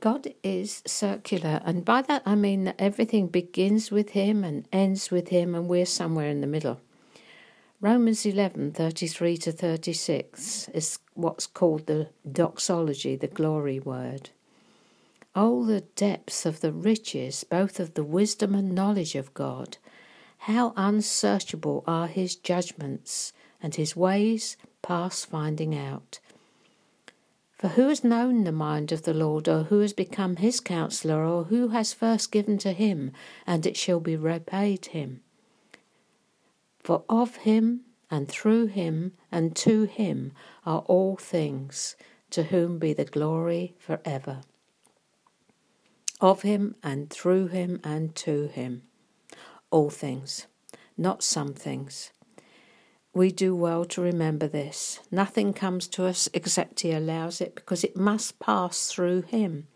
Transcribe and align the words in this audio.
God 0.00 0.34
is 0.42 0.82
circular, 0.86 1.60
and 1.64 1.84
by 1.84 2.02
that 2.02 2.22
I 2.26 2.34
mean 2.34 2.64
that 2.64 2.76
everything 2.78 3.28
begins 3.28 3.90
with 3.90 4.10
Him 4.10 4.42
and 4.42 4.66
ends 4.72 5.10
with 5.10 5.28
Him, 5.28 5.54
and 5.54 5.68
we're 5.68 5.86
somewhere 5.86 6.28
in 6.28 6.40
the 6.40 6.46
middle. 6.46 6.80
Romans 7.80 8.24
11 8.24 8.72
33 8.72 9.36
to 9.38 9.52
36 9.52 10.68
is 10.68 10.98
what's 11.14 11.46
called 11.46 11.86
the 11.86 12.08
doxology, 12.30 13.16
the 13.16 13.26
glory 13.26 13.80
word. 13.80 14.30
Oh, 15.34 15.64
the 15.64 15.80
depths 15.80 16.46
of 16.46 16.60
the 16.60 16.72
riches, 16.72 17.42
both 17.44 17.80
of 17.80 17.94
the 17.94 18.04
wisdom 18.04 18.54
and 18.54 18.74
knowledge 18.74 19.14
of 19.14 19.34
God! 19.34 19.78
How 20.38 20.72
unsearchable 20.76 21.84
are 21.86 22.06
His 22.06 22.36
judgments, 22.36 23.32
and 23.62 23.74
His 23.74 23.96
ways 23.96 24.56
past 24.82 25.26
finding 25.26 25.76
out. 25.76 26.20
For 27.62 27.68
who 27.68 27.90
has 27.90 28.02
known 28.02 28.42
the 28.42 28.50
mind 28.50 28.90
of 28.90 29.02
the 29.02 29.14
Lord, 29.14 29.46
or 29.46 29.62
who 29.62 29.78
has 29.78 29.92
become 29.92 30.34
his 30.34 30.58
counselor, 30.58 31.24
or 31.24 31.44
who 31.44 31.68
has 31.68 31.92
first 31.92 32.32
given 32.32 32.58
to 32.58 32.72
him, 32.72 33.12
and 33.46 33.64
it 33.64 33.76
shall 33.76 34.00
be 34.00 34.16
repaid 34.16 34.86
him? 34.86 35.22
For 36.80 37.04
of 37.08 37.36
him, 37.36 37.82
and 38.10 38.26
through 38.26 38.66
him, 38.66 39.12
and 39.30 39.54
to 39.58 39.84
him 39.84 40.32
are 40.66 40.80
all 40.88 41.16
things, 41.16 41.94
to 42.30 42.42
whom 42.42 42.80
be 42.80 42.92
the 42.94 43.04
glory 43.04 43.76
for 43.78 44.00
ever. 44.04 44.40
Of 46.20 46.42
him, 46.42 46.74
and 46.82 47.08
through 47.10 47.46
him, 47.46 47.80
and 47.84 48.12
to 48.16 48.48
him, 48.48 48.82
all 49.70 49.88
things, 49.88 50.48
not 50.96 51.22
some 51.22 51.54
things 51.54 52.10
we 53.14 53.30
do 53.30 53.54
well 53.54 53.84
to 53.84 54.00
remember 54.00 54.48
this. 54.48 55.00
Nothing 55.10 55.52
comes 55.52 55.86
to 55.88 56.06
us 56.06 56.28
except 56.32 56.80
He 56.80 56.92
allows 56.92 57.40
it 57.40 57.54
because 57.54 57.84
it 57.84 57.96
must 57.96 58.38
pass 58.38 58.86
through 58.86 59.22
Him. 59.22 59.66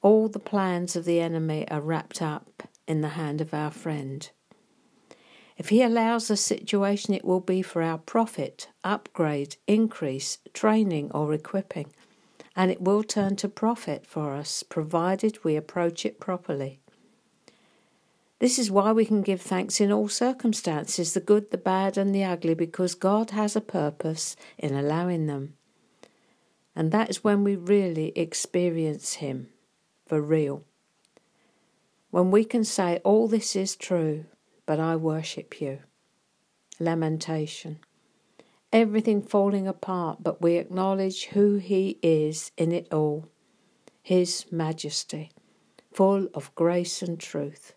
All 0.00 0.28
the 0.28 0.38
plans 0.38 0.96
of 0.96 1.04
the 1.04 1.20
enemy 1.20 1.68
are 1.70 1.80
wrapped 1.80 2.22
up 2.22 2.62
in 2.86 3.00
the 3.00 3.08
hand 3.08 3.40
of 3.40 3.52
our 3.52 3.70
friend. 3.70 4.30
If 5.56 5.68
He 5.68 5.82
allows 5.82 6.30
a 6.30 6.36
situation, 6.36 7.14
it 7.14 7.24
will 7.24 7.40
be 7.40 7.62
for 7.62 7.82
our 7.82 7.98
profit, 7.98 8.68
upgrade, 8.82 9.56
increase, 9.66 10.38
training, 10.52 11.10
or 11.12 11.32
equipping, 11.32 11.92
and 12.56 12.70
it 12.70 12.80
will 12.80 13.02
turn 13.02 13.36
to 13.36 13.48
profit 13.48 14.06
for 14.06 14.34
us 14.34 14.62
provided 14.62 15.44
we 15.44 15.56
approach 15.56 16.06
it 16.06 16.20
properly. 16.20 16.80
This 18.44 18.58
is 18.58 18.70
why 18.70 18.92
we 18.92 19.06
can 19.06 19.22
give 19.22 19.40
thanks 19.40 19.80
in 19.80 19.90
all 19.90 20.06
circumstances, 20.06 21.14
the 21.14 21.20
good, 21.20 21.50
the 21.50 21.56
bad, 21.56 21.96
and 21.96 22.14
the 22.14 22.24
ugly, 22.24 22.52
because 22.52 22.94
God 22.94 23.30
has 23.30 23.56
a 23.56 23.60
purpose 23.62 24.36
in 24.58 24.74
allowing 24.74 25.28
them. 25.28 25.54
And 26.76 26.92
that 26.92 27.08
is 27.08 27.24
when 27.24 27.42
we 27.42 27.56
really 27.56 28.12
experience 28.14 29.14
Him 29.14 29.48
for 30.06 30.20
real. 30.20 30.62
When 32.10 32.30
we 32.30 32.44
can 32.44 32.64
say, 32.64 33.00
All 33.02 33.28
this 33.28 33.56
is 33.56 33.76
true, 33.76 34.26
but 34.66 34.78
I 34.78 34.94
worship 34.94 35.58
you. 35.62 35.78
Lamentation. 36.78 37.78
Everything 38.74 39.22
falling 39.22 39.66
apart, 39.66 40.18
but 40.22 40.42
we 40.42 40.56
acknowledge 40.56 41.28
who 41.28 41.56
He 41.56 41.98
is 42.02 42.52
in 42.58 42.72
it 42.72 42.92
all 42.92 43.26
His 44.02 44.44
majesty, 44.52 45.30
full 45.94 46.28
of 46.34 46.54
grace 46.54 47.00
and 47.00 47.18
truth. 47.18 47.72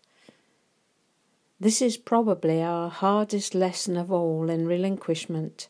This 1.60 1.82
is 1.82 1.96
probably 1.96 2.62
our 2.62 2.88
hardest 2.88 3.52
lesson 3.52 3.96
of 3.96 4.12
all 4.12 4.48
in 4.48 4.68
relinquishment. 4.68 5.66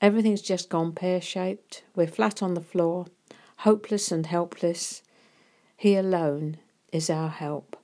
Everything's 0.00 0.40
just 0.40 0.70
gone 0.70 0.94
pear 0.94 1.20
shaped. 1.20 1.84
We're 1.94 2.06
flat 2.06 2.42
on 2.42 2.54
the 2.54 2.62
floor, 2.62 3.04
hopeless 3.58 4.10
and 4.10 4.24
helpless. 4.24 5.02
He 5.76 5.96
alone 5.96 6.56
is 6.94 7.10
our 7.10 7.28
help. 7.28 7.76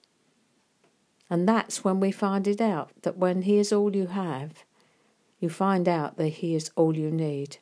And 1.29 1.47
that's 1.47 1.85
when 1.85 2.01
we 2.01 2.11
find 2.13 2.49
it 2.49 2.63
out 2.63 2.93
that 3.03 3.19
when 3.19 3.43
He 3.43 3.59
is 3.59 3.75
all 3.75 3.95
you 3.95 4.07
have, 4.07 4.65
you 5.39 5.51
find 5.51 5.87
out 5.87 6.17
that 6.17 6.29
He 6.29 6.55
is 6.55 6.71
all 6.77 6.97
you 6.97 7.11
need. 7.11 7.59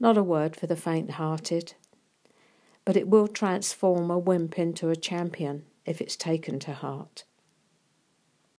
Not 0.00 0.18
a 0.18 0.22
word 0.24 0.56
for 0.56 0.66
the 0.66 0.74
faint 0.74 1.12
hearted, 1.12 1.74
but 2.84 2.96
it 2.96 3.06
will 3.06 3.28
transform 3.28 4.10
a 4.10 4.18
wimp 4.18 4.58
into 4.58 4.90
a 4.90 4.96
champion 4.96 5.64
if 5.86 6.00
it's 6.00 6.16
taken 6.16 6.58
to 6.58 6.72
heart. 6.72 7.22